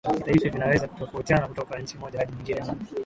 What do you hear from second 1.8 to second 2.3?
moja